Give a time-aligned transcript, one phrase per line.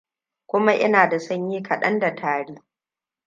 [0.47, 2.61] kuma ina da sanyi kaɗan da tari